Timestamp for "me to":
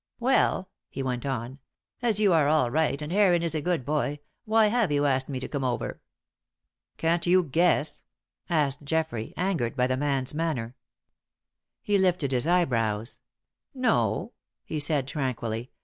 5.29-5.47